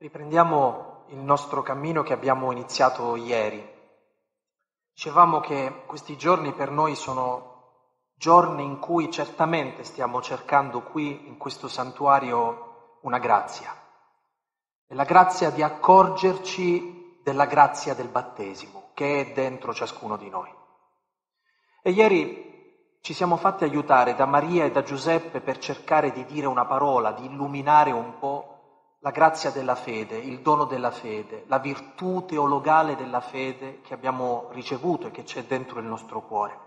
[0.00, 3.60] Riprendiamo il nostro cammino che abbiamo iniziato ieri.
[4.92, 11.36] Dicevamo che questi giorni per noi sono giorni in cui certamente stiamo cercando qui, in
[11.36, 13.74] questo santuario, una grazia.
[14.86, 20.54] È la grazia di accorgerci della grazia del battesimo che è dentro ciascuno di noi.
[21.82, 26.46] E ieri ci siamo fatti aiutare da Maria e da Giuseppe per cercare di dire
[26.46, 28.57] una parola, di illuminare un po'
[29.00, 34.48] la grazia della fede, il dono della fede, la virtù teologale della fede che abbiamo
[34.50, 36.58] ricevuto e che c'è dentro il nostro cuore.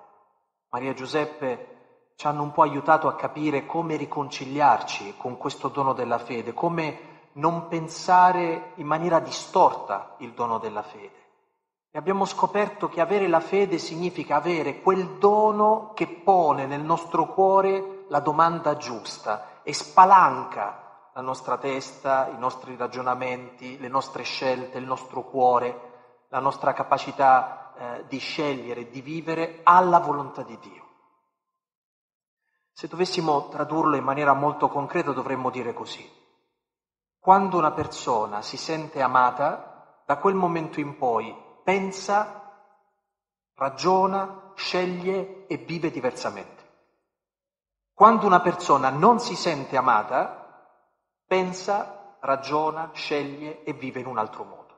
[0.69, 5.91] Maria e Giuseppe ci hanno un po' aiutato a capire come riconciliarci con questo dono
[5.91, 11.19] della fede, come non pensare in maniera distorta il dono della fede.
[11.91, 17.27] E abbiamo scoperto che avere la fede significa avere quel dono che pone nel nostro
[17.27, 24.77] cuore la domanda giusta e spalanca la nostra testa, i nostri ragionamenti, le nostre scelte,
[24.77, 25.89] il nostro cuore,
[26.29, 30.89] la nostra capacità eh, di scegliere, di vivere alla volontà di Dio.
[32.71, 36.09] Se dovessimo tradurlo in maniera molto concreta dovremmo dire così.
[37.19, 42.41] Quando una persona si sente amata, da quel momento in poi pensa,
[43.55, 46.59] ragiona, sceglie e vive diversamente.
[47.93, 50.40] Quando una persona non si sente amata,
[51.31, 54.75] pensa, ragiona, sceglie e vive in un altro modo.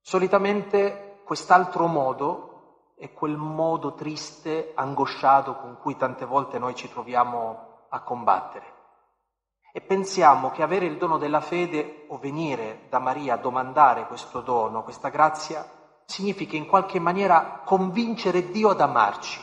[0.00, 7.84] Solitamente quest'altro modo è quel modo triste, angosciato con cui tante volte noi ci troviamo
[7.90, 8.64] a combattere.
[9.74, 14.40] E pensiamo che avere il dono della fede o venire da Maria a domandare questo
[14.40, 15.70] dono, questa grazia,
[16.06, 19.38] significa in qualche maniera convincere Dio ad amarci.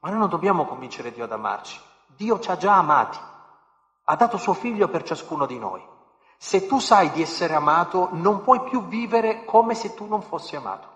[0.00, 1.80] Ma noi non dobbiamo convincere Dio ad amarci.
[2.16, 3.32] Dio ci ha già amati.
[4.04, 5.82] Ha dato suo figlio per ciascuno di noi.
[6.36, 10.56] Se tu sai di essere amato, non puoi più vivere come se tu non fossi
[10.56, 10.92] amato.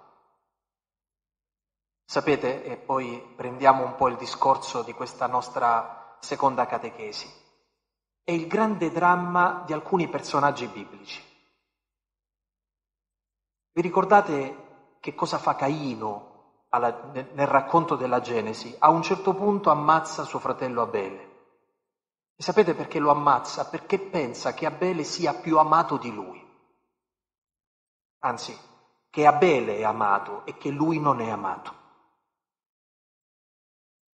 [2.04, 7.30] Sapete, e poi prendiamo un po' il discorso di questa nostra seconda catechesi,
[8.24, 11.22] è il grande dramma di alcuni personaggi biblici.
[13.72, 18.74] Vi ricordate che cosa fa Caino alla, nel racconto della Genesi?
[18.78, 21.27] A un certo punto ammazza suo fratello Abele.
[22.40, 23.68] E sapete perché lo ammazza?
[23.68, 26.40] Perché pensa che Abele sia più amato di lui.
[28.20, 28.56] Anzi,
[29.10, 31.74] che Abele è amato e che lui non è amato.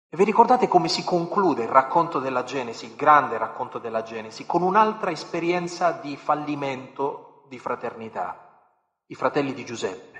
[0.09, 4.47] E vi ricordate come si conclude il racconto della Genesi, il grande racconto della Genesi,
[4.47, 8.71] con un'altra esperienza di fallimento di fraternità,
[9.07, 10.11] i fratelli di Giuseppe.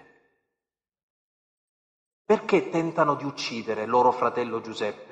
[2.25, 5.12] Perché tentano di uccidere loro fratello Giuseppe?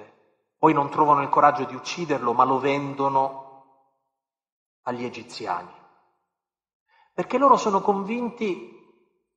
[0.60, 3.94] Poi non trovano il coraggio di ucciderlo, ma lo vendono
[4.82, 5.72] agli egiziani.
[7.14, 8.76] Perché loro sono convinti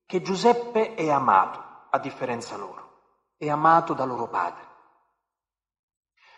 [0.06, 4.68] che Giuseppe è amato, a differenza loro, è amato da loro padre.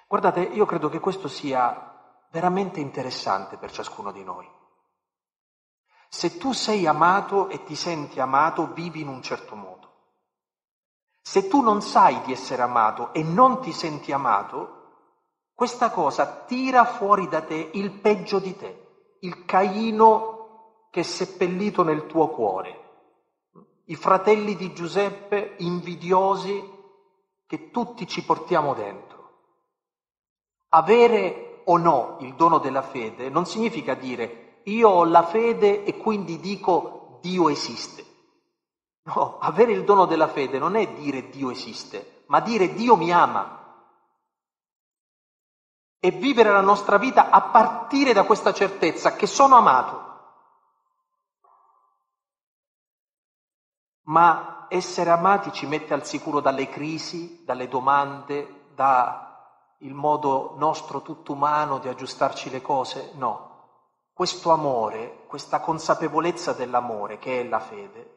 [0.08, 4.48] Guardate, io credo che questo sia veramente interessante per ciascuno di noi.
[6.10, 9.75] Se tu sei amato e ti senti amato, vivi in un certo modo.
[11.28, 14.84] Se tu non sai di essere amato e non ti senti amato,
[15.56, 21.82] questa cosa tira fuori da te il peggio di te, il Caino che è seppellito
[21.82, 22.80] nel tuo cuore,
[23.86, 26.64] i fratelli di Giuseppe invidiosi
[27.48, 29.32] che tutti ci portiamo dentro.
[30.70, 35.98] Avere o no il dono della fede non significa dire io ho la fede e
[35.98, 38.14] quindi dico Dio esiste.
[39.06, 43.12] No, avere il dono della fede non è dire Dio esiste, ma dire Dio mi
[43.12, 43.64] ama
[46.00, 50.04] e vivere la nostra vita a partire da questa certezza che sono amato.
[54.08, 61.04] Ma essere amati ci mette al sicuro dalle crisi, dalle domande, da il modo nostro
[61.04, 63.12] tutto umano di aggiustarci le cose?
[63.16, 63.54] No.
[64.14, 68.15] Questo amore, questa consapevolezza dell'amore che è la fede,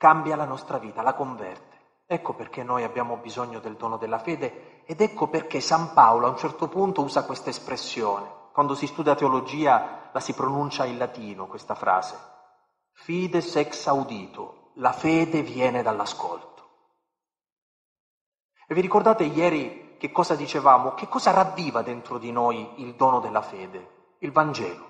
[0.00, 1.76] cambia la nostra vita, la converte.
[2.06, 6.30] Ecco perché noi abbiamo bisogno del dono della fede ed ecco perché San Paolo a
[6.30, 8.48] un certo punto usa questa espressione.
[8.50, 12.18] Quando si studia teologia la si pronuncia in latino questa frase.
[12.92, 16.68] Fides ex audito, la fede viene dall'ascolto.
[18.66, 20.94] E vi ricordate ieri che cosa dicevamo?
[20.94, 24.14] Che cosa ravviva dentro di noi il dono della fede?
[24.20, 24.88] Il Vangelo.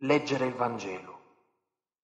[0.00, 1.15] Leggere il Vangelo.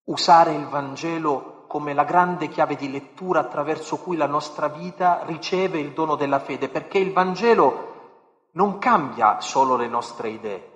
[0.04, 5.78] Usare il Vangelo come la grande chiave di lettura attraverso cui la nostra vita riceve
[5.78, 7.90] il dono della fede, perché il Vangelo
[8.52, 10.72] non cambia solo le nostre idee,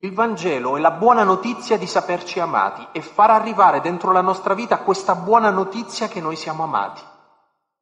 [0.00, 4.54] Il Vangelo è la buona notizia di saperci amati e far arrivare dentro la nostra
[4.54, 7.02] vita questa buona notizia che noi siamo amati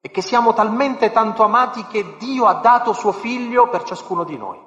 [0.01, 4.39] e che siamo talmente tanto amati che Dio ha dato suo figlio per ciascuno di
[4.39, 4.59] noi.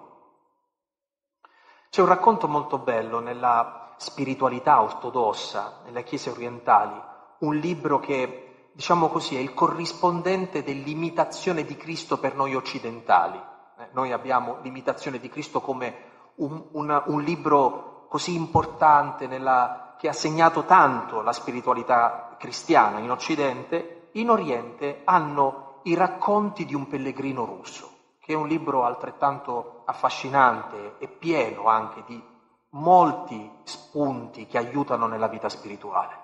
[1.90, 6.98] C'è un racconto molto bello nella spiritualità ortodossa, nelle chiese orientali,
[7.40, 13.38] un libro che, diciamo così, è il corrispondente dell'imitazione di Cristo per noi occidentali.
[13.78, 15.96] Eh, noi abbiamo l'imitazione di Cristo come
[16.36, 23.12] un, una, un libro così importante nella, che ha segnato tanto la spiritualità cristiana in
[23.12, 27.90] Occidente, in Oriente hanno i racconti di un pellegrino russo,
[28.22, 32.29] che è un libro altrettanto affascinante e pieno anche di
[32.72, 36.18] molti spunti che aiutano nella vita spirituale.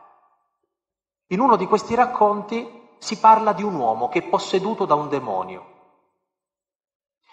[1.27, 5.09] In uno di questi racconti si parla di un uomo che è posseduto da un
[5.09, 5.73] demonio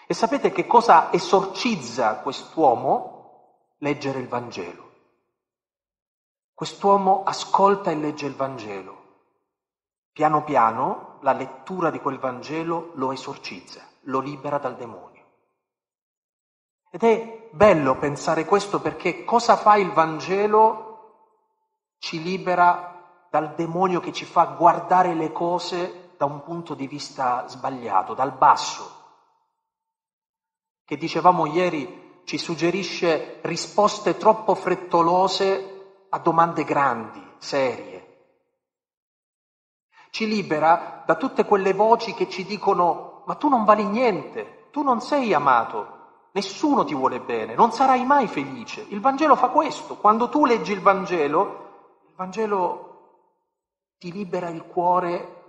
[0.05, 3.11] e sapete che cosa esorcizza quest'uomo?
[3.77, 4.91] Leggere il Vangelo.
[6.53, 9.01] Quest'uomo ascolta e legge il Vangelo.
[10.11, 15.12] Piano piano la lettura di quel Vangelo lo esorcizza, lo libera dal demonio.
[16.95, 20.91] Ed è bello pensare questo perché cosa fa il Vangelo?
[21.97, 27.47] Ci libera dal demonio che ci fa guardare le cose da un punto di vista
[27.47, 28.91] sbagliato, dal basso,
[30.85, 38.01] che dicevamo ieri ci suggerisce risposte troppo frettolose a domande grandi, serie.
[40.11, 44.83] Ci libera da tutte quelle voci che ci dicono ma tu non vali niente, tu
[44.83, 46.01] non sei amato,
[46.33, 48.85] nessuno ti vuole bene, non sarai mai felice.
[48.89, 52.91] Il Vangelo fa questo, quando tu leggi il Vangelo, il Vangelo
[53.97, 55.41] ti libera il cuore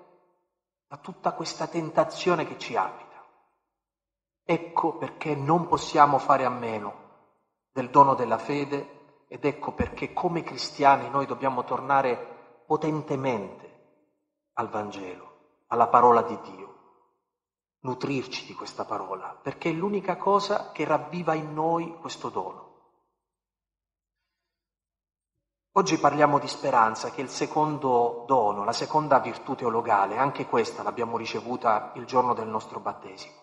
[0.87, 3.23] da tutta questa tentazione che ci abita.
[4.45, 7.03] Ecco perché non possiamo fare a meno
[7.73, 13.73] del dono della fede ed ecco perché come cristiani noi dobbiamo tornare potentemente
[14.55, 16.74] al Vangelo, alla parola di Dio,
[17.85, 22.73] nutrirci di questa parola, perché è l'unica cosa che ravviva in noi questo dono.
[25.77, 30.83] Oggi parliamo di speranza, che è il secondo dono, la seconda virtù teologale, anche questa
[30.83, 33.35] l'abbiamo ricevuta il giorno del nostro battesimo.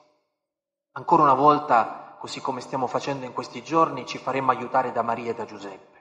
[0.94, 5.31] Ancora una volta, così come stiamo facendo in questi giorni, ci faremo aiutare da Maria
[5.31, 5.99] e da Giuseppe.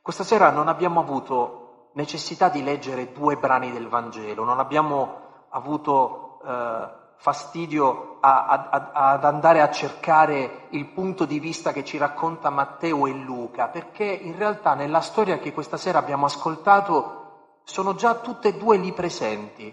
[0.00, 6.29] Questa sera non abbiamo avuto necessità di leggere due brani del Vangelo, non abbiamo avuto
[6.46, 12.50] eh, fastidio a, a, ad andare a cercare il punto di vista che ci racconta
[12.50, 18.14] Matteo e Luca, perché in realtà nella storia che questa sera abbiamo ascoltato sono già
[18.14, 19.72] tutte e due lì presenti,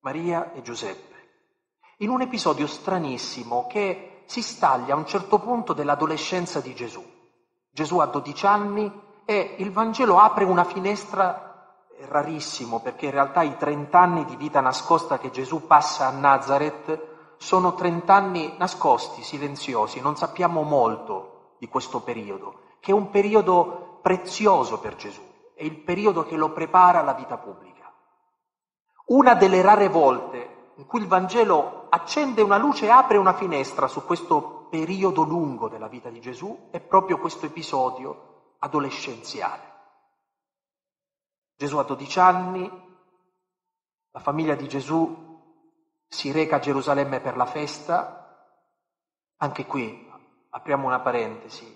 [0.00, 1.08] Maria e Giuseppe
[2.00, 7.04] in un episodio stranissimo che si staglia a un certo punto dell'adolescenza di Gesù.
[7.70, 11.47] Gesù ha 12 anni e il Vangelo apre una finestra,
[11.98, 16.10] è rarissimo perché in realtà i 30 anni di vita nascosta che Gesù passa a
[16.10, 23.10] Nazareth sono 30 anni nascosti, silenziosi, non sappiamo molto di questo periodo, che è un
[23.10, 25.20] periodo prezioso per Gesù,
[25.54, 27.92] è il periodo che lo prepara alla vita pubblica.
[29.06, 33.88] Una delle rare volte in cui il Vangelo accende una luce e apre una finestra
[33.88, 39.77] su questo periodo lungo della vita di Gesù, è proprio questo episodio adolescenziale.
[41.58, 42.70] Gesù ha 12 anni,
[44.12, 45.26] la famiglia di Gesù
[46.06, 48.54] si reca a Gerusalemme per la festa,
[49.38, 50.08] anche qui
[50.50, 51.66] apriamo una parentesi,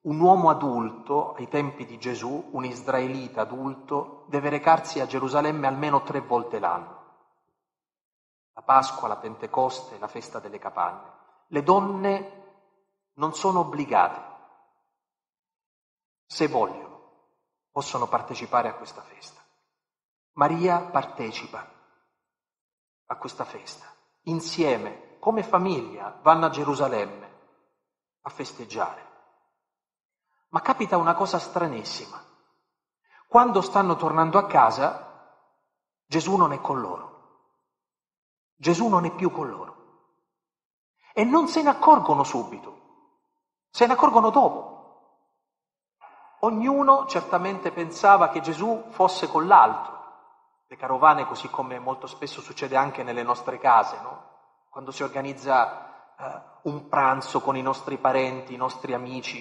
[0.00, 6.02] un uomo adulto ai tempi di Gesù, un israelita adulto, deve recarsi a Gerusalemme almeno
[6.02, 6.96] tre volte l'anno.
[8.54, 11.12] La Pasqua, la Pentecoste, la festa delle capanne.
[11.46, 12.32] Le donne
[13.14, 14.20] non sono obbligate,
[16.26, 16.87] se vogliono,
[17.78, 19.40] possono partecipare a questa festa.
[20.32, 21.64] Maria partecipa
[23.06, 23.86] a questa festa.
[24.22, 27.30] Insieme, come famiglia, vanno a Gerusalemme
[28.22, 29.06] a festeggiare.
[30.48, 32.20] Ma capita una cosa stranissima.
[33.28, 35.38] Quando stanno tornando a casa,
[36.04, 37.52] Gesù non è con loro.
[38.56, 39.76] Gesù non è più con loro.
[41.14, 42.80] E non se ne accorgono subito,
[43.70, 44.77] se ne accorgono dopo.
[46.40, 49.96] Ognuno certamente pensava che Gesù fosse con l'altro.
[50.68, 54.26] Le carovane, così come molto spesso succede anche nelle nostre case, no?
[54.70, 59.40] quando si organizza eh, un pranzo con i nostri parenti, i nostri amici,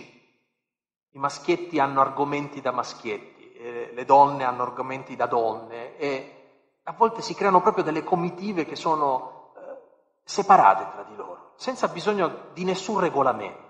[1.11, 6.93] i maschietti hanno argomenti da maschietti, eh, le donne hanno argomenti da donne e a
[6.93, 12.49] volte si creano proprio delle comitive che sono eh, separate tra di loro, senza bisogno
[12.53, 13.66] di nessun regolamento.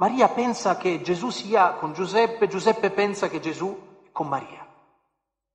[0.00, 4.66] Maria pensa che Gesù sia con Giuseppe, Giuseppe pensa che Gesù è con Maria.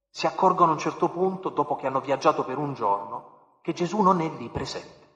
[0.08, 4.02] Si accorgono a un certo punto, dopo che hanno viaggiato per un giorno, che Gesù
[4.02, 5.08] non è lì presente.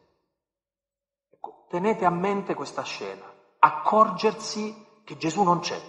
[1.30, 3.24] Ecco, tenete a mente questa scena,
[3.60, 5.80] accorgersi che Gesù non c'è.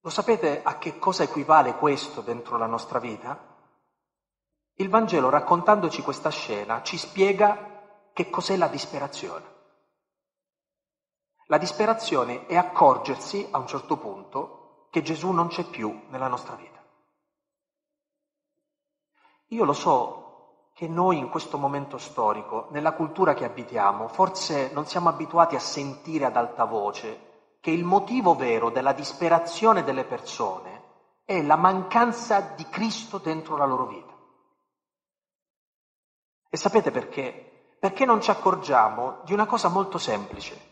[0.00, 3.38] Lo sapete a che cosa equivale questo dentro la nostra vita?
[4.78, 7.70] Il Vangelo, raccontandoci questa scena, ci spiega
[8.12, 9.50] che cos'è la disperazione.
[11.46, 16.54] La disperazione è accorgersi a un certo punto che Gesù non c'è più nella nostra
[16.54, 16.80] vita.
[19.48, 24.86] Io lo so che noi in questo momento storico, nella cultura che abitiamo, forse non
[24.86, 30.82] siamo abituati a sentire ad alta voce che il motivo vero della disperazione delle persone
[31.24, 34.12] è la mancanza di Cristo dentro la loro vita.
[36.48, 37.51] E sapete perché?
[37.82, 40.70] Perché non ci accorgiamo di una cosa molto semplice.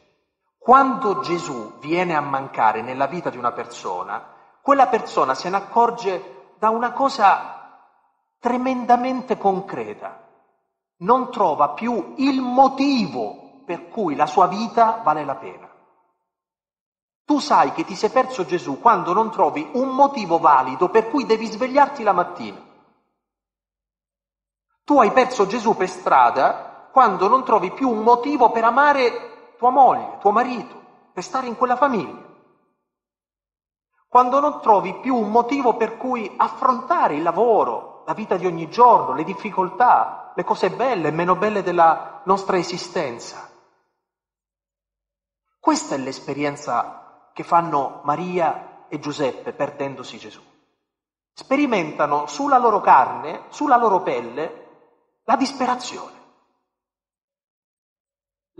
[0.57, 4.25] Quando Gesù viene a mancare nella vita di una persona,
[4.63, 7.81] quella persona se ne accorge da una cosa
[8.39, 10.25] tremendamente concreta.
[10.99, 15.69] Non trova più il motivo per cui la sua vita vale la pena.
[17.25, 21.27] Tu sai che ti sei perso Gesù quando non trovi un motivo valido per cui
[21.27, 22.65] devi svegliarti la mattina.
[24.85, 29.71] Tu hai perso Gesù per strada quando non trovi più un motivo per amare tua
[29.71, 30.81] moglie, tuo marito,
[31.13, 32.29] per stare in quella famiglia.
[34.09, 38.69] Quando non trovi più un motivo per cui affrontare il lavoro, la vita di ogni
[38.69, 43.49] giorno, le difficoltà, le cose belle e meno belle della nostra esistenza.
[45.61, 50.41] Questa è l'esperienza che fanno Maria e Giuseppe perdendosi Gesù.
[51.33, 54.69] Sperimentano sulla loro carne, sulla loro pelle,
[55.25, 56.20] la disperazione.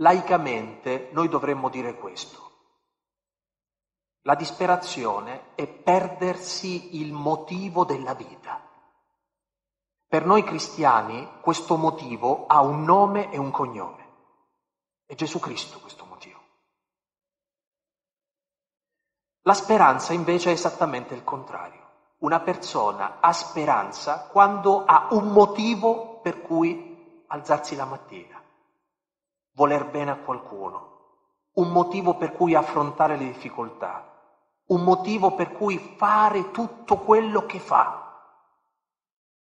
[0.01, 2.49] Laicamente noi dovremmo dire questo.
[4.23, 8.59] La disperazione è perdersi il motivo della vita.
[10.07, 14.09] Per noi cristiani questo motivo ha un nome e un cognome.
[15.05, 16.39] È Gesù Cristo questo motivo.
[19.43, 21.89] La speranza invece è esattamente il contrario.
[22.19, 28.40] Una persona ha speranza quando ha un motivo per cui alzarsi la mattina,
[29.53, 30.89] voler bene a qualcuno,
[31.53, 34.07] un motivo per cui affrontare le difficoltà,
[34.67, 37.99] un motivo per cui fare tutto quello che fa.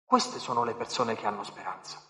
[0.04, 2.02] Queste sono le persone che hanno speranza.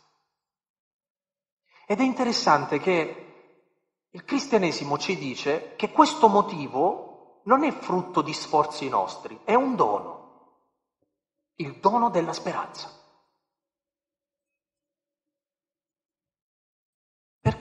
[1.87, 3.21] Ed è interessante che
[4.09, 9.75] il cristianesimo ci dice che questo motivo non è frutto di sforzi nostri, è un
[9.75, 10.61] dono,
[11.55, 12.89] il dono della speranza.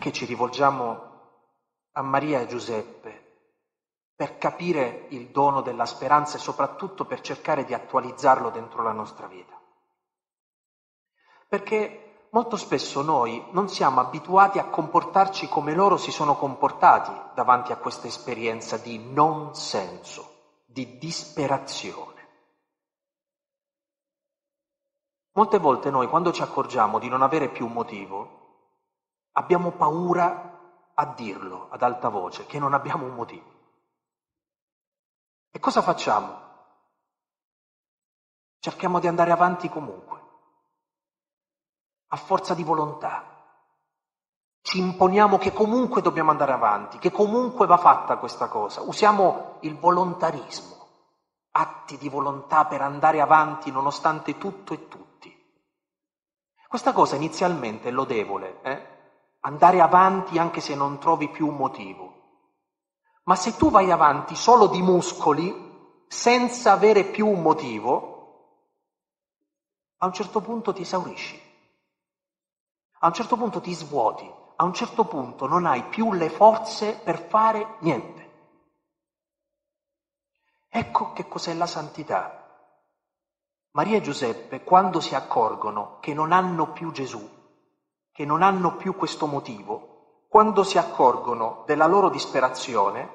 [0.04, 1.12] Perché ci rivolgiamo
[1.92, 3.22] a Maria e Giuseppe?
[4.14, 9.26] Per capire il dono della speranza e soprattutto per cercare di attualizzarlo dentro la nostra
[9.28, 9.58] vita.
[11.48, 17.72] Perché molto spesso noi non siamo abituati a comportarci come loro si sono comportati davanti
[17.72, 22.28] a questa esperienza di non senso, di disperazione.
[25.32, 28.43] Molte volte noi quando ci accorgiamo di non avere più un motivo,
[29.34, 30.52] abbiamo paura
[30.94, 33.52] a dirlo ad alta voce, che non abbiamo un motivo.
[35.50, 36.42] E cosa facciamo?
[38.58, 40.20] Cerchiamo di andare avanti comunque,
[42.08, 43.32] a forza di volontà.
[44.62, 48.80] Ci imponiamo che comunque dobbiamo andare avanti, che comunque va fatta questa cosa.
[48.80, 50.88] Usiamo il volontarismo,
[51.50, 55.04] atti di volontà per andare avanti nonostante tutto e tutti.
[56.66, 58.93] Questa cosa inizialmente è lodevole, eh?
[59.46, 62.12] Andare avanti anche se non trovi più un motivo.
[63.24, 65.72] Ma se tu vai avanti solo di muscoli,
[66.06, 68.12] senza avere più un motivo,
[69.98, 71.40] a un certo punto ti esaurisci,
[73.00, 76.98] a un certo punto ti svuoti, a un certo punto non hai più le forze
[76.98, 78.22] per fare niente.
[80.68, 82.40] Ecco che cos'è la santità.
[83.72, 87.42] Maria e Giuseppe, quando si accorgono che non hanno più Gesù,
[88.14, 93.10] che non hanno più questo motivo, quando si accorgono della loro disperazione,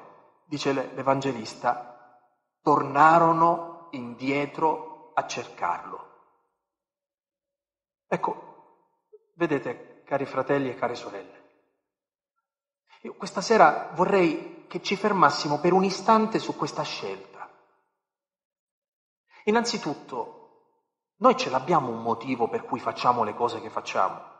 [0.46, 2.20] dice l'Evangelista,
[2.62, 6.08] tornarono indietro a cercarlo.
[8.08, 11.40] Ecco, vedete, cari fratelli e care sorelle,
[13.04, 17.50] io questa sera vorrei che ci fermassimo per un istante su questa scelta.
[19.46, 20.36] Innanzitutto,
[21.20, 24.39] noi ce l'abbiamo un motivo per cui facciamo le cose che facciamo.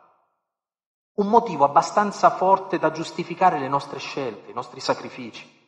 [1.20, 5.58] Un motivo abbastanza forte da giustificare le nostre scelte, i nostri sacrifici.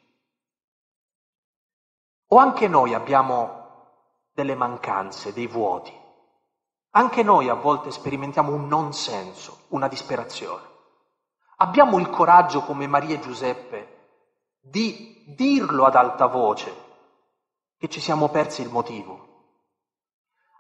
[2.29, 3.61] O anche noi abbiamo
[4.33, 5.95] delle mancanze, dei vuoti.
[6.95, 10.71] Anche noi a volte sperimentiamo un non senso, una disperazione.
[11.57, 13.89] Abbiamo il coraggio, come Maria e Giuseppe,
[14.59, 16.75] di dirlo ad alta voce
[17.77, 19.29] che ci siamo persi il motivo.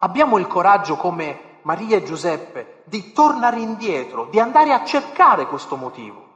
[0.01, 5.77] Abbiamo il coraggio, come Maria e Giuseppe, di tornare indietro, di andare a cercare questo
[5.77, 6.31] motivo.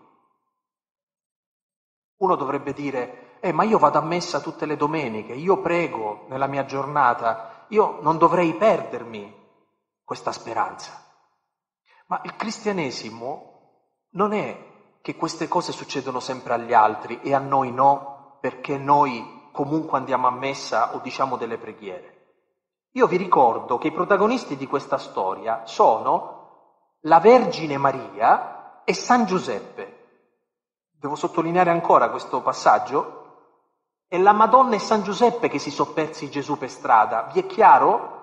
[2.18, 6.46] Uno dovrebbe dire, eh, ma io vado a messa tutte le domeniche, io prego nella
[6.46, 9.34] mia giornata, io non dovrei perdermi
[10.02, 11.02] questa speranza.
[12.06, 13.52] Ma il cristianesimo
[14.10, 19.48] non è che queste cose succedono sempre agli altri e a noi no, perché noi
[19.52, 22.15] comunque andiamo a messa o diciamo delle preghiere.
[22.96, 29.26] Io vi ricordo che i protagonisti di questa storia sono la Vergine Maria e San
[29.26, 30.28] Giuseppe.
[30.98, 33.24] Devo sottolineare ancora questo passaggio?
[34.08, 37.28] È la Madonna e San Giuseppe che si sono persi Gesù per strada.
[37.30, 38.14] Vi è chiaro?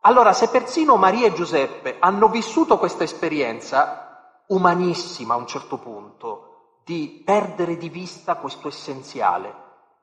[0.00, 6.78] Allora, se persino Maria e Giuseppe hanno vissuto questa esperienza umanissima a un certo punto,
[6.82, 9.54] di perdere di vista questo essenziale,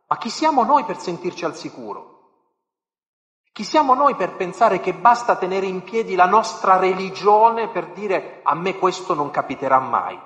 [0.06, 2.19] ma chi siamo noi per sentirci al sicuro?
[3.52, 8.40] Chi siamo noi per pensare che basta tenere in piedi la nostra religione per dire
[8.44, 10.20] a me questo non capiterà mai?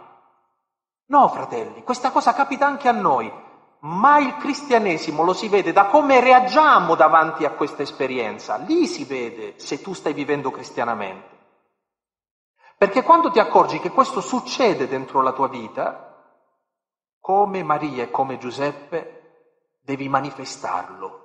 [1.06, 3.32] No, fratelli, questa cosa capita anche a noi,
[3.80, 8.58] ma il cristianesimo lo si vede da come reagiamo davanti a questa esperienza.
[8.58, 11.32] Lì si vede se tu stai vivendo cristianamente.
[12.78, 16.14] Perché quando ti accorgi che questo succede dentro la tua vita,
[17.20, 21.23] come Maria e come Giuseppe, devi manifestarlo.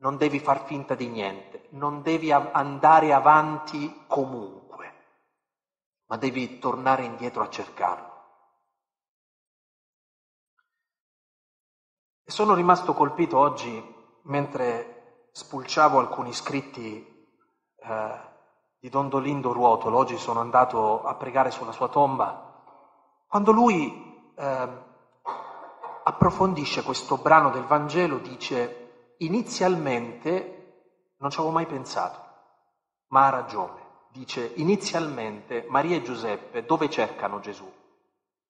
[0.00, 4.94] Non devi far finta di niente, non devi andare avanti comunque,
[6.06, 8.06] ma devi tornare indietro a cercarlo.
[12.22, 17.26] E sono rimasto colpito oggi mentre spulciavo alcuni scritti
[17.76, 18.20] eh,
[18.78, 22.62] di Don Dolindo Ruotolo, oggi sono andato a pregare sulla sua tomba,
[23.26, 24.68] quando lui eh,
[26.04, 28.87] approfondisce questo brano del Vangelo, dice
[29.18, 30.54] inizialmente
[31.18, 32.20] non ci avevo mai pensato,
[33.08, 33.86] ma ha ragione.
[34.10, 37.70] Dice inizialmente Maria e Giuseppe dove cercano Gesù?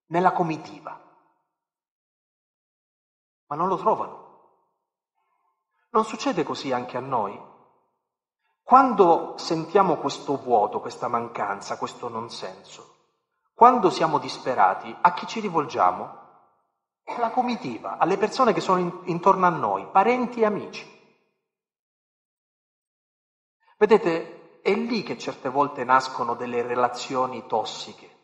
[0.07, 1.07] Nella comitiva
[3.49, 4.27] ma non lo trovano.
[5.91, 7.39] Non succede così anche a noi?
[8.63, 12.97] Quando sentiamo questo vuoto, questa mancanza, questo non senso,
[13.55, 16.27] quando siamo disperati, a chi ci rivolgiamo?
[17.09, 20.97] Alla comitiva, alle persone che sono in, intorno a noi, parenti e amici.
[23.77, 28.17] Vedete, è lì che certe volte nascono delle relazioni tossiche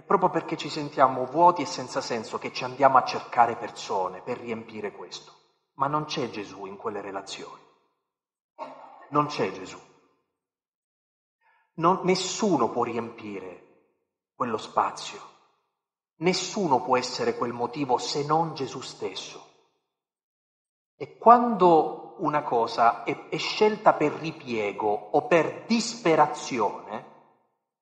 [0.00, 4.22] è proprio perché ci sentiamo vuoti e senza senso che ci andiamo a cercare persone
[4.22, 5.34] per riempire questo.
[5.74, 7.62] Ma non c'è Gesù in quelle relazioni.
[9.10, 9.78] Non c'è Gesù.
[11.74, 13.98] Non, nessuno può riempire
[14.34, 15.29] quello spazio.
[16.20, 19.48] Nessuno può essere quel motivo se non Gesù stesso.
[20.96, 27.06] E quando una cosa è, è scelta per ripiego o per disperazione,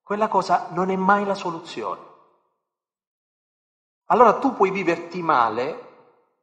[0.03, 2.07] quella cosa non è mai la soluzione.
[4.07, 5.87] Allora tu puoi viverti male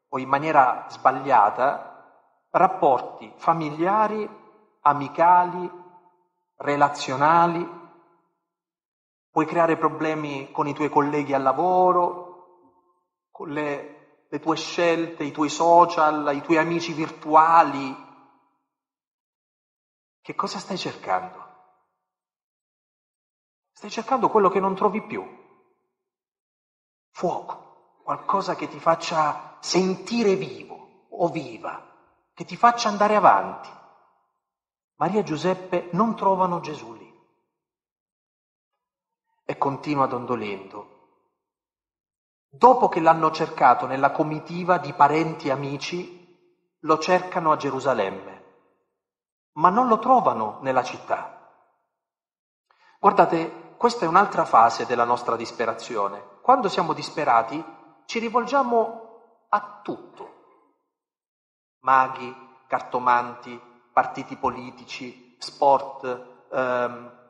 [0.10, 1.96] o in maniera sbagliata
[2.52, 4.30] rapporti familiari,
[4.82, 5.72] amicali,
[6.58, 7.85] relazionali,
[9.36, 12.70] puoi creare problemi con i tuoi colleghi al lavoro,
[13.30, 17.94] con le, le tue scelte, i tuoi social, i tuoi amici virtuali.
[20.22, 21.44] Che cosa stai cercando?
[23.74, 25.28] Stai cercando quello che non trovi più
[27.12, 31.86] fuoco, qualcosa che ti faccia sentire vivo o viva,
[32.34, 33.70] che ti faccia andare avanti.
[34.96, 37.05] Maria e Giuseppe non trovano Gesù lì.
[39.46, 40.94] E continua dondolendo.
[42.50, 46.26] Dopo che l'hanno cercato nella comitiva di parenti e amici,
[46.80, 48.44] lo cercano a Gerusalemme,
[49.54, 51.36] ma non lo trovano nella città.
[53.00, 56.40] Guardate, questa è un'altra fase della nostra disperazione.
[56.42, 57.64] Quando siamo disperati
[58.06, 60.34] ci rivolgiamo a tutto.
[61.82, 62.34] Maghi,
[62.68, 63.60] cartomanti,
[63.92, 67.25] partiti politici, sport, ehm,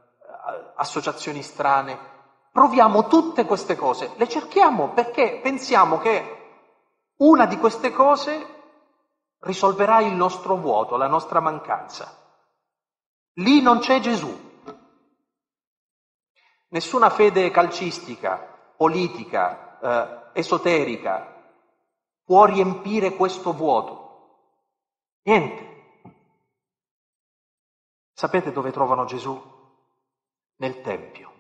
[0.76, 2.14] associazioni strane.
[2.52, 6.34] Proviamo tutte queste cose, le cerchiamo perché pensiamo che
[7.18, 8.54] una di queste cose
[9.40, 12.24] risolverà il nostro vuoto, la nostra mancanza.
[13.40, 14.34] Lì non c'è Gesù,
[16.70, 18.38] nessuna fede calcistica,
[18.78, 21.34] politica, eh, esoterica
[22.26, 24.04] può riempire questo vuoto.
[25.24, 25.74] Niente.
[28.14, 29.55] Sapete dove trovano Gesù?
[30.58, 31.34] Nel Tempio.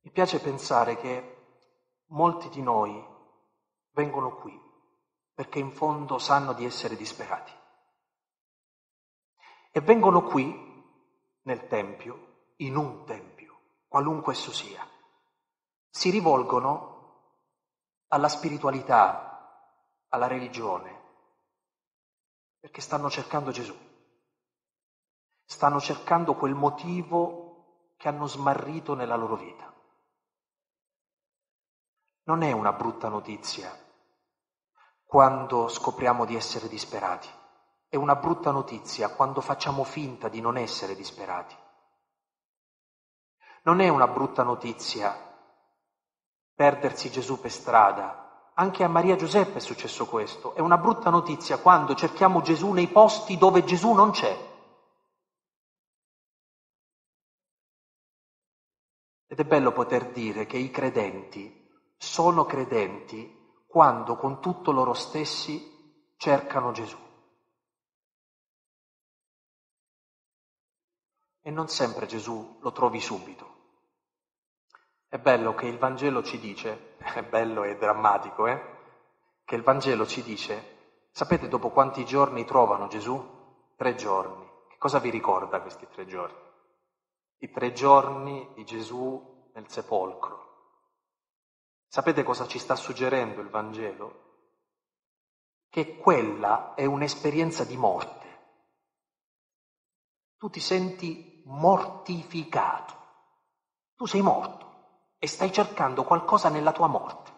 [0.00, 1.36] Mi piace pensare che
[2.06, 3.04] molti di noi
[3.90, 4.66] vengono qui
[5.38, 7.52] perché in fondo sanno di essere disperati.
[9.70, 10.52] E vengono qui,
[11.42, 14.84] nel Tempio, in un Tempio, qualunque esso sia.
[15.88, 17.36] Si rivolgono
[18.08, 19.70] alla spiritualità,
[20.08, 21.02] alla religione,
[22.58, 23.76] perché stanno cercando Gesù.
[25.50, 29.72] Stanno cercando quel motivo che hanno smarrito nella loro vita.
[32.24, 33.74] Non è una brutta notizia
[35.06, 37.28] quando scopriamo di essere disperati.
[37.88, 41.56] È una brutta notizia quando facciamo finta di non essere disperati.
[43.62, 45.16] Non è una brutta notizia
[46.54, 48.50] perdersi Gesù per strada.
[48.52, 50.54] Anche a Maria Giuseppe è successo questo.
[50.54, 54.47] È una brutta notizia quando cerchiamo Gesù nei posti dove Gesù non c'è.
[59.30, 63.36] Ed è bello poter dire che i credenti sono credenti
[63.66, 66.96] quando con tutto loro stessi cercano Gesù.
[71.42, 73.56] E non sempre Gesù lo trovi subito.
[75.06, 78.76] È bello che il Vangelo ci dice, è bello e drammatico, eh?
[79.44, 83.36] Che il Vangelo ci dice, sapete dopo quanti giorni trovano Gesù?
[83.76, 84.46] Tre giorni.
[84.68, 86.47] Che cosa vi ricorda questi tre giorni?
[87.40, 90.46] I tre giorni di Gesù nel sepolcro.
[91.86, 94.26] Sapete cosa ci sta suggerendo il Vangelo?
[95.68, 98.26] Che quella è un'esperienza di morte.
[100.36, 102.94] Tu ti senti mortificato.
[103.94, 107.36] Tu sei morto e stai cercando qualcosa nella tua morte.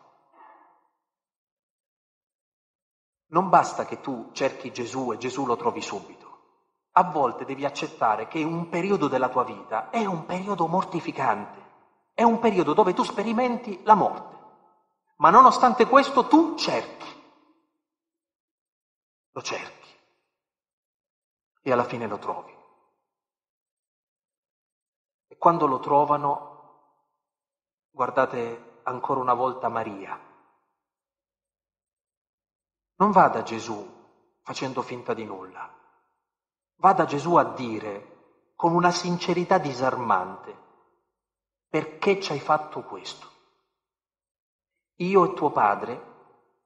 [3.26, 6.19] Non basta che tu cerchi Gesù e Gesù lo trovi subito.
[6.92, 11.68] A volte devi accettare che un periodo della tua vita è un periodo mortificante,
[12.14, 14.38] è un periodo dove tu sperimenti la morte.
[15.16, 17.08] Ma nonostante questo tu cerchi,
[19.30, 19.88] lo cerchi
[21.62, 22.56] e alla fine lo trovi.
[25.28, 26.50] E quando lo trovano,
[27.90, 30.18] guardate ancora una volta Maria.
[32.96, 33.98] Non va da Gesù
[34.42, 35.79] facendo finta di nulla,
[36.80, 40.56] va da Gesù a dire con una sincerità disarmante,
[41.68, 43.28] perché ci hai fatto questo?
[44.96, 46.08] Io e tuo padre,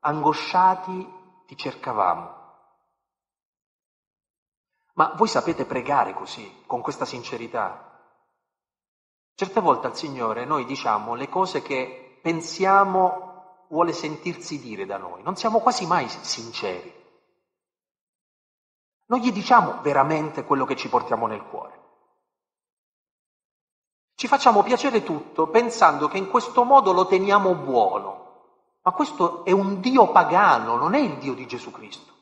[0.00, 2.42] angosciati, ti cercavamo.
[4.94, 7.92] Ma voi sapete pregare così, con questa sincerità?
[9.34, 15.22] Certe volte al Signore noi diciamo le cose che pensiamo vuole sentirsi dire da noi,
[15.22, 17.03] non siamo quasi mai sinceri.
[19.06, 21.82] Non gli diciamo veramente quello che ci portiamo nel cuore.
[24.16, 28.22] Ci facciamo piacere tutto pensando che in questo modo lo teniamo buono.
[28.82, 32.12] Ma questo è un Dio pagano, non è il Dio di Gesù Cristo.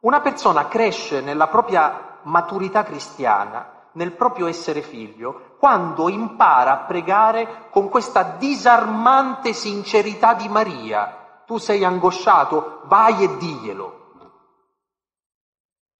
[0.00, 7.68] Una persona cresce nella propria maturità cristiana, nel proprio essere figlio, quando impara a pregare
[7.70, 11.42] con questa disarmante sincerità di Maria.
[11.46, 13.95] Tu sei angosciato, vai e diglielo.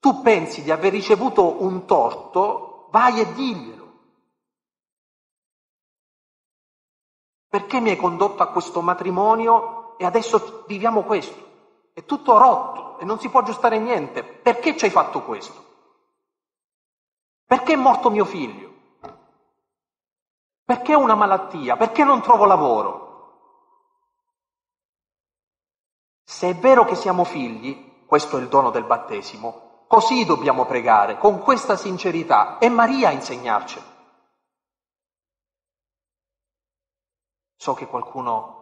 [0.07, 3.93] Tu pensi di aver ricevuto un torto, vai e diglielo.
[7.49, 11.91] Perché mi hai condotto a questo matrimonio e adesso viviamo questo?
[11.93, 14.23] È tutto rotto e non si può aggiustare niente.
[14.23, 15.65] Perché ci hai fatto questo?
[17.45, 18.75] Perché è morto mio figlio?
[20.65, 21.77] Perché ho una malattia?
[21.77, 23.05] Perché non trovo lavoro?
[26.23, 31.19] Se è vero che siamo figli, questo è il dono del battesimo, così dobbiamo pregare,
[31.19, 32.59] con questa sincerità.
[32.59, 33.95] È Maria a insegnarcelo.
[37.57, 38.57] So che qualcuno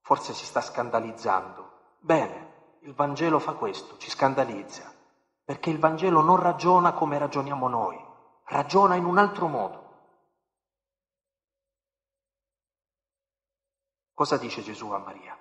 [0.00, 1.96] forse si sta scandalizzando.
[1.98, 4.92] Bene, il Vangelo fa questo, ci scandalizza,
[5.44, 8.00] perché il Vangelo non ragiona come ragioniamo noi,
[8.44, 9.84] ragiona in un altro modo.
[14.14, 15.36] Cosa dice Gesù a Maria?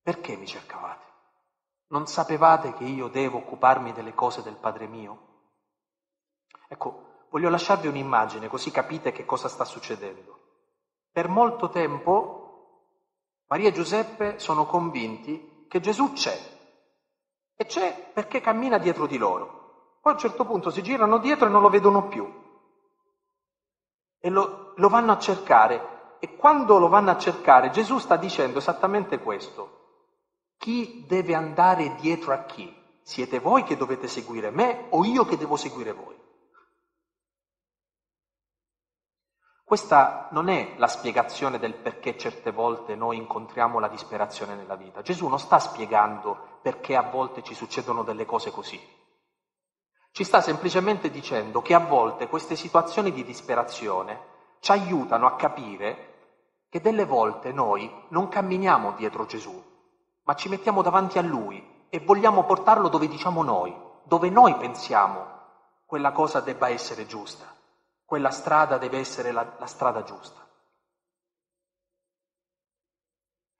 [0.00, 1.07] Perché mi cercavate?
[1.88, 5.26] Non sapevate che io devo occuparmi delle cose del Padre mio?
[6.68, 10.38] Ecco, voglio lasciarvi un'immagine così capite che cosa sta succedendo.
[11.10, 12.38] Per molto tempo
[13.48, 16.38] Maria e Giuseppe sono convinti che Gesù c'è
[17.56, 19.98] e c'è perché cammina dietro di loro.
[20.00, 22.30] Poi a un certo punto si girano dietro e non lo vedono più.
[24.20, 26.16] e lo, lo vanno a cercare.
[26.20, 29.77] E quando lo vanno a cercare, Gesù sta dicendo esattamente questo.
[30.58, 32.74] Chi deve andare dietro a chi?
[33.02, 36.16] Siete voi che dovete seguire me o io che devo seguire voi?
[39.64, 45.02] Questa non è la spiegazione del perché certe volte noi incontriamo la disperazione nella vita.
[45.02, 48.80] Gesù non sta spiegando perché a volte ci succedono delle cose così.
[50.10, 54.20] Ci sta semplicemente dicendo che a volte queste situazioni di disperazione
[54.60, 56.16] ci aiutano a capire
[56.70, 59.62] che delle volte noi non camminiamo dietro Gesù,
[60.28, 65.26] ma ci mettiamo davanti a Lui e vogliamo portarlo dove diciamo noi, dove noi pensiamo
[65.86, 67.46] quella cosa debba essere giusta,
[68.04, 70.46] quella strada deve essere la, la strada giusta.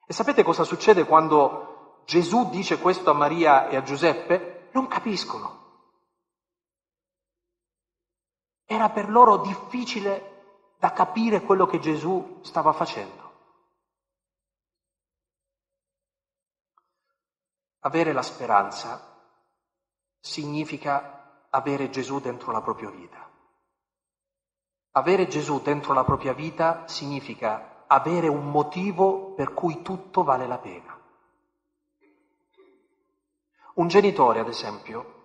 [0.05, 4.69] E sapete cosa succede quando Gesù dice questo a Maria e a Giuseppe?
[4.73, 5.57] Non capiscono.
[8.65, 13.18] Era per loro difficile da capire quello che Gesù stava facendo.
[17.81, 19.17] Avere la speranza
[20.19, 23.27] significa avere Gesù dentro la propria vita.
[24.91, 30.57] Avere Gesù dentro la propria vita significa avere un motivo per cui tutto vale la
[30.57, 30.97] pena.
[33.75, 35.17] Un genitore, ad esempio,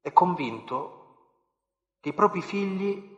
[0.00, 0.98] è convinto
[2.00, 3.16] che i propri figli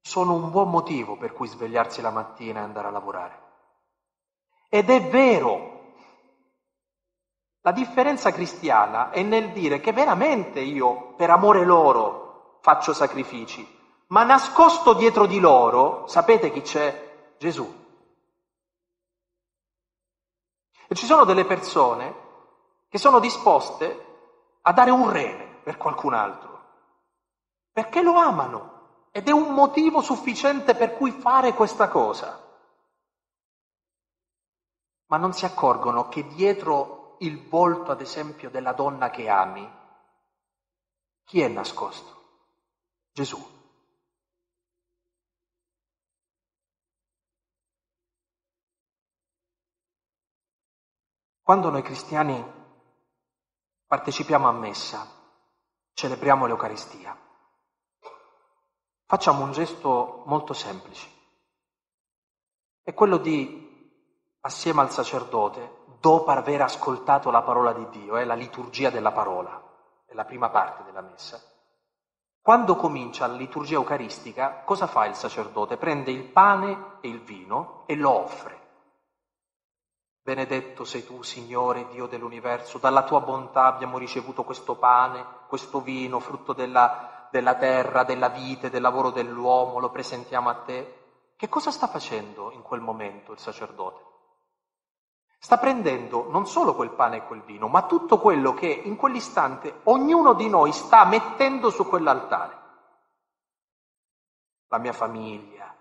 [0.00, 3.42] sono un buon motivo per cui svegliarsi la mattina e andare a lavorare.
[4.68, 5.75] Ed è vero.
[7.66, 13.66] La differenza cristiana è nel dire che veramente io, per amore loro, faccio sacrifici,
[14.10, 17.34] ma nascosto dietro di loro, sapete chi c'è?
[17.38, 17.84] Gesù.
[20.86, 22.14] E ci sono delle persone
[22.88, 24.04] che sono disposte
[24.62, 26.56] a dare un rene per qualcun altro
[27.76, 32.42] perché lo amano ed è un motivo sufficiente per cui fare questa cosa.
[35.08, 39.68] Ma non si accorgono che dietro il volto, ad esempio, della donna che ami,
[41.24, 42.14] chi è nascosto?
[43.12, 43.54] Gesù.
[51.42, 52.44] Quando noi cristiani
[53.86, 55.06] partecipiamo a messa,
[55.92, 57.16] celebriamo l'Eucaristia,
[59.04, 61.08] facciamo un gesto molto semplice.
[62.82, 64.00] È quello di,
[64.40, 65.75] assieme al sacerdote,
[66.06, 69.60] dopo aver ascoltato la parola di Dio, è eh, la liturgia della parola,
[70.06, 71.42] è la prima parte della messa.
[72.40, 75.76] Quando comincia la liturgia eucaristica, cosa fa il sacerdote?
[75.76, 78.54] Prende il pane e il vino e lo offre.
[80.22, 86.20] Benedetto sei tu, Signore, Dio dell'universo, dalla tua bontà abbiamo ricevuto questo pane, questo vino,
[86.20, 91.32] frutto della della terra, della vita, del lavoro dell'uomo, lo presentiamo a te.
[91.34, 94.15] Che cosa sta facendo in quel momento il sacerdote?
[95.38, 99.80] Sta prendendo non solo quel pane e quel vino, ma tutto quello che in quell'istante
[99.84, 102.64] ognuno di noi sta mettendo su quell'altare.
[104.68, 105.74] La mia famiglia,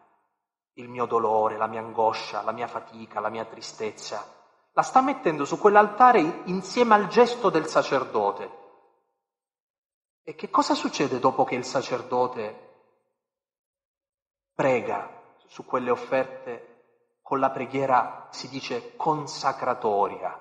[0.74, 4.24] il mio dolore, la mia angoscia, la mia fatica, la mia tristezza,
[4.74, 8.64] la sta mettendo su quell'altare insieme al gesto del sacerdote,
[10.22, 12.64] e che cosa succede dopo che il sacerdote
[14.54, 15.10] prega
[15.48, 16.75] su quelle offerte
[17.26, 20.40] con la preghiera, si dice, consacratoria?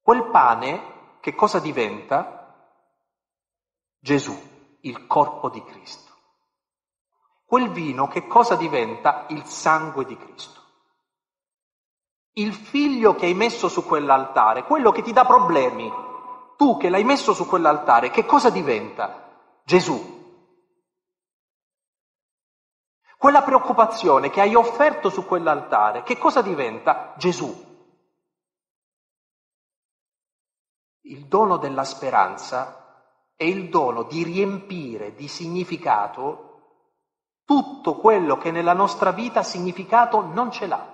[0.00, 2.54] Quel pane che cosa diventa?
[3.98, 4.40] Gesù,
[4.82, 6.12] il corpo di Cristo.
[7.44, 9.26] Quel vino che cosa diventa?
[9.30, 10.60] Il sangue di Cristo.
[12.34, 15.92] Il figlio che hai messo su quell'altare, quello che ti dà problemi,
[16.56, 19.28] tu che l'hai messo su quell'altare, che cosa diventa?
[19.64, 20.15] Gesù.
[23.26, 27.12] Quella preoccupazione che hai offerto su quell'altare, che cosa diventa?
[27.16, 27.52] Gesù.
[31.00, 33.02] Il dono della speranza
[33.34, 36.60] è il dono di riempire di significato
[37.44, 40.86] tutto quello che nella nostra vita significato non ce l'ha.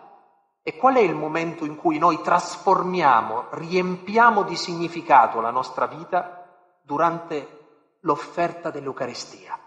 [0.63, 6.81] E qual è il momento in cui noi trasformiamo, riempiamo di significato la nostra vita
[6.81, 9.62] durante l'offerta dell'Eucaristia?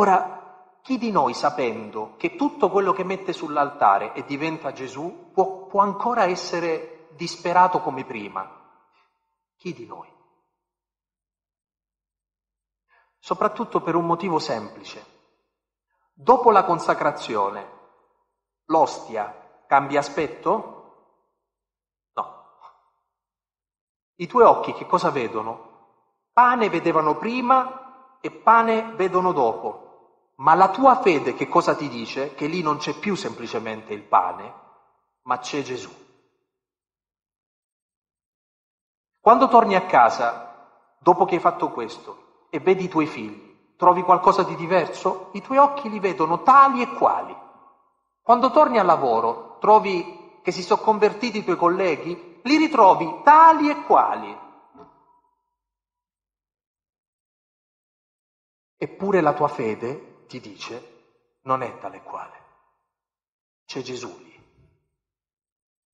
[0.00, 5.66] Ora, chi di noi sapendo che tutto quello che mette sull'altare e diventa Gesù può,
[5.66, 8.50] può ancora essere disperato come prima?
[9.56, 10.08] Chi di noi?
[13.18, 15.04] Soprattutto per un motivo semplice.
[16.14, 17.78] Dopo la consacrazione,
[18.70, 21.24] L'ostia cambia aspetto?
[22.14, 22.44] No.
[24.14, 25.68] I tuoi occhi che cosa vedono?
[26.32, 27.80] Pane vedevano prima
[28.20, 29.89] e pane vedono dopo,
[30.40, 32.34] ma la tua fede che cosa ti dice?
[32.34, 34.54] Che lì non c'è più semplicemente il pane,
[35.22, 35.90] ma c'è Gesù.
[39.20, 44.02] Quando torni a casa, dopo che hai fatto questo, e vedi i tuoi figli, trovi
[44.02, 45.28] qualcosa di diverso?
[45.32, 47.36] I tuoi occhi li vedono tali e quali.
[48.22, 52.40] Quando torni al lavoro, trovi che si sono convertiti i tuoi colleghi?
[52.42, 54.38] Li ritrovi tali e quali.
[58.78, 62.38] Eppure la tua fede ti dice non è tale quale.
[63.64, 64.28] C'è Gesù lì.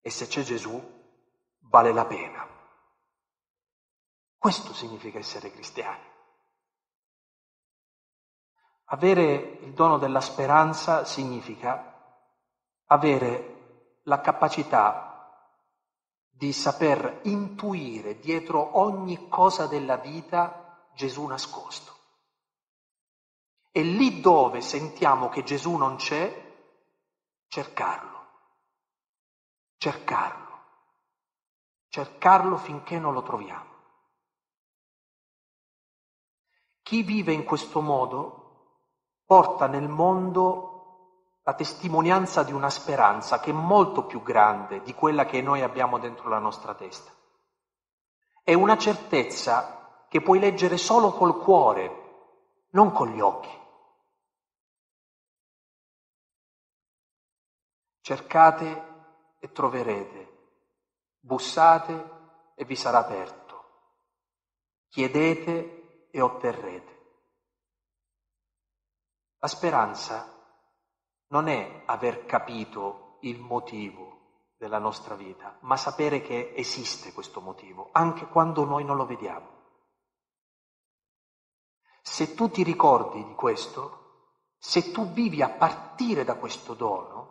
[0.03, 0.79] E se c'è Gesù,
[1.61, 2.47] vale la pena.
[4.37, 6.05] Questo significa essere cristiani.
[8.91, 11.95] Avere il dono della speranza significa
[12.89, 15.17] avere la capacità
[16.29, 21.96] di saper intuire dietro ogni cosa della vita Gesù nascosto.
[23.77, 26.35] E lì dove sentiamo che Gesù non c'è,
[27.47, 28.27] cercarlo,
[29.77, 30.61] cercarlo,
[31.89, 33.75] cercarlo finché non lo troviamo.
[36.81, 38.87] Chi vive in questo modo
[39.27, 45.27] porta nel mondo la testimonianza di una speranza che è molto più grande di quella
[45.27, 47.13] che noi abbiamo dentro la nostra testa.
[48.43, 52.05] È una certezza che puoi leggere solo col cuore,
[52.71, 53.65] non con gli occhi.
[58.07, 60.53] Cercate e troverete,
[61.19, 63.65] bussate e vi sarà aperto,
[64.87, 66.95] chiedete e otterrete.
[69.39, 70.33] La speranza
[71.31, 77.89] non è aver capito il motivo della nostra vita, ma sapere che esiste questo motivo,
[77.91, 79.65] anche quando noi non lo vediamo.
[82.03, 87.26] Se tu ti ricordi di questo, se tu vivi a partire da questo dono,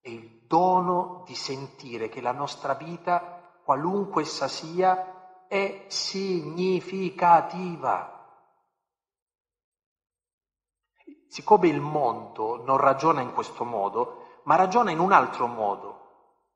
[0.00, 8.16] è il dono di sentire che la nostra vita, qualunque essa sia, è significativa.
[11.28, 15.98] Siccome il mondo non ragiona in questo modo, ma ragiona in un altro modo.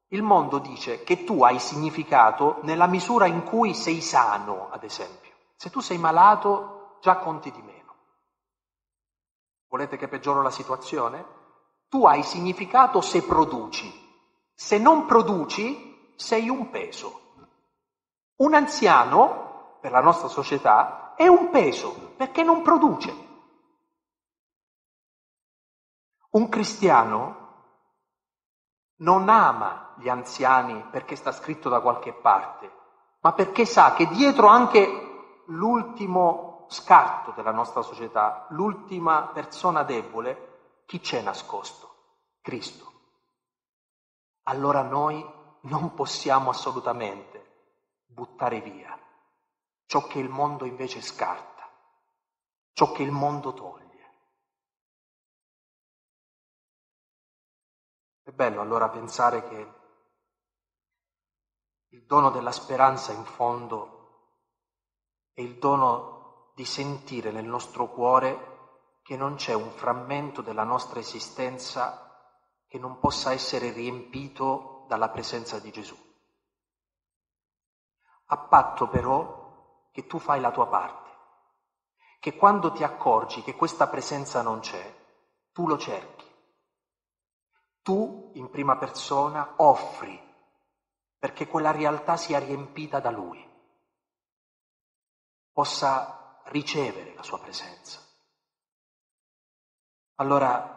[0.08, 5.32] Il mondo dice che tu hai significato nella misura in cui sei sano, ad esempio.
[5.56, 7.72] Se tu sei malato, già conti di meno.
[9.68, 11.42] Volete che peggioro la situazione?
[11.94, 13.88] Tu hai significato se produci.
[14.52, 17.20] Se non produci, sei un peso.
[18.38, 23.14] Un anziano, per la nostra società, è un peso perché non produce.
[26.30, 27.36] Un cristiano
[28.96, 32.72] non ama gli anziani perché sta scritto da qualche parte,
[33.20, 40.53] ma perché sa che dietro anche l'ultimo scarto della nostra società, l'ultima persona debole,
[40.84, 41.92] chi c'è nascosto?
[42.40, 42.92] Cristo.
[44.44, 45.24] Allora noi
[45.62, 48.98] non possiamo assolutamente buttare via
[49.86, 51.70] ciò che il mondo invece scarta,
[52.72, 53.82] ciò che il mondo toglie.
[58.22, 59.72] È bello allora pensare che
[61.88, 63.92] il dono della speranza in fondo
[65.32, 68.53] è il dono di sentire nel nostro cuore
[69.04, 72.10] che non c'è un frammento della nostra esistenza
[72.66, 75.94] che non possa essere riempito dalla presenza di Gesù
[78.26, 81.10] a patto però che tu fai la tua parte,
[82.18, 85.02] che quando ti accorgi che questa presenza non c'è,
[85.52, 86.24] tu lo cerchi.
[87.82, 90.20] Tu in prima persona offri
[91.18, 93.42] perché quella realtà sia riempita da Lui,
[95.52, 98.03] possa ricevere la sua presenza.
[100.16, 100.74] Allora,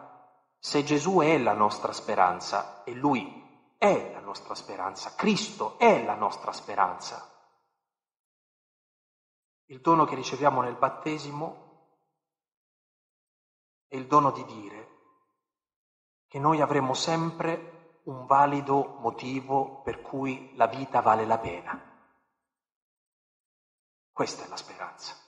[0.58, 6.14] se Gesù è la nostra speranza e Lui è la nostra speranza, Cristo è la
[6.14, 7.38] nostra speranza,
[9.66, 11.66] il dono che riceviamo nel battesimo
[13.86, 14.96] è il dono di dire
[16.26, 21.80] che noi avremo sempre un valido motivo per cui la vita vale la pena.
[24.10, 25.27] Questa è la speranza.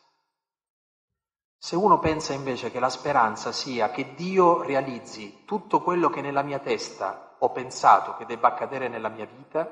[1.63, 6.41] Se uno pensa invece che la speranza sia che Dio realizzi tutto quello che nella
[6.41, 9.69] mia testa ho pensato che debba accadere nella mia vita,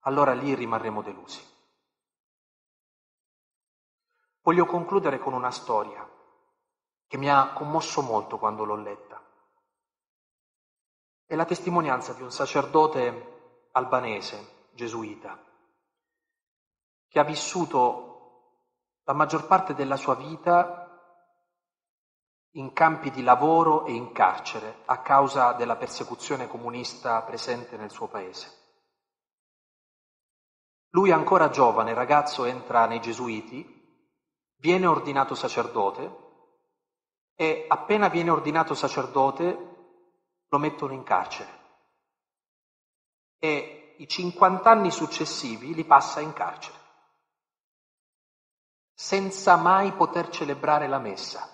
[0.00, 1.42] allora lì rimarremo delusi.
[4.42, 6.06] Voglio concludere con una storia
[7.06, 9.18] che mi ha commosso molto quando l'ho letta.
[11.24, 15.42] È la testimonianza di un sacerdote albanese, gesuita,
[17.08, 18.11] che ha vissuto
[19.04, 20.78] la maggior parte della sua vita
[22.52, 28.08] in campi di lavoro e in carcere a causa della persecuzione comunista presente nel suo
[28.08, 28.60] paese.
[30.90, 33.64] Lui ancora giovane, ragazzo, entra nei Gesuiti,
[34.56, 36.20] viene ordinato sacerdote
[37.34, 39.70] e appena viene ordinato sacerdote
[40.48, 41.60] lo mettono in carcere
[43.44, 46.78] e i 50 anni successivi li passa in carcere,
[49.02, 51.48] senza mai poter celebrare la messa.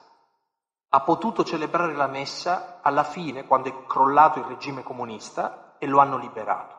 [0.91, 5.99] Ha potuto celebrare la messa alla fine, quando è crollato il regime comunista, e lo
[5.99, 6.77] hanno liberato,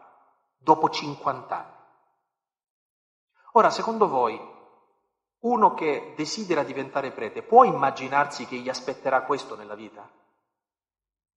[0.60, 1.74] dopo 50 anni.
[3.54, 4.40] Ora, secondo voi,
[5.40, 10.08] uno che desidera diventare prete può immaginarsi che gli aspetterà questo nella vita?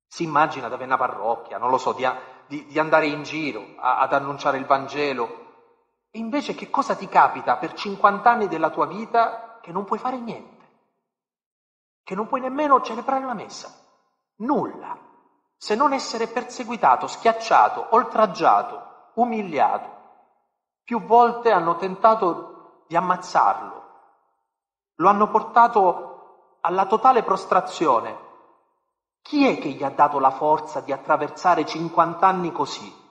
[0.06, 4.00] Si immagina di avere una parrocchia, non lo so, di, di, andare in giro a,
[4.00, 5.41] ad annunciare il Vangelo.
[6.14, 9.98] E invece che cosa ti capita per 50 anni della tua vita che non puoi
[9.98, 10.68] fare niente?
[12.02, 13.72] Che non puoi nemmeno celebrare la messa?
[14.36, 14.94] Nulla,
[15.56, 20.00] se non essere perseguitato, schiacciato, oltraggiato, umiliato.
[20.84, 23.82] Più volte hanno tentato di ammazzarlo,
[24.96, 28.18] lo hanno portato alla totale prostrazione.
[29.22, 33.01] Chi è che gli ha dato la forza di attraversare 50 anni così?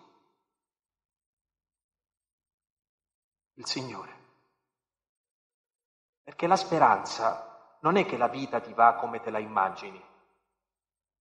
[3.61, 4.11] Il Signore.
[6.23, 10.03] Perché la speranza non è che la vita ti va come te la immagini,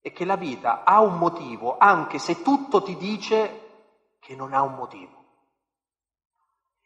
[0.01, 4.63] è che la vita ha un motivo anche se tutto ti dice che non ha
[4.63, 5.19] un motivo.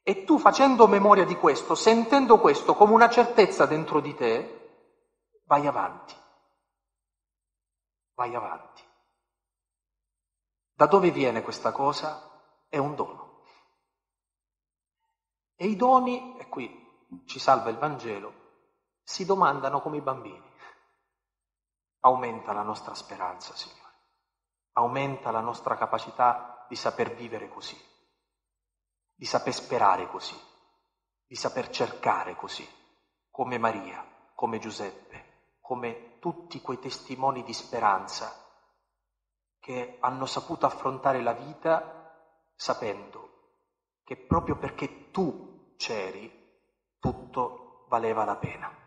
[0.03, 4.89] E tu facendo memoria di questo, sentendo questo come una certezza dentro di te,
[5.45, 6.15] vai avanti.
[8.13, 8.83] Vai avanti.
[10.73, 12.41] Da dove viene questa cosa?
[12.67, 13.24] È un dono.
[15.55, 18.33] E i doni, e qui ci salva il Vangelo,
[19.03, 20.53] si domandano come i bambini.
[22.01, 23.81] Aumenta la nostra speranza, Signore.
[24.73, 27.93] Aumenta la nostra capacità di saper vivere così
[29.15, 30.37] di saper sperare così,
[31.25, 32.67] di saper cercare così,
[33.29, 38.43] come Maria, come Giuseppe, come tutti quei testimoni di speranza
[39.59, 43.23] che hanno saputo affrontare la vita sapendo
[44.03, 46.29] che proprio perché tu c'eri,
[46.99, 48.84] tutto valeva la pena.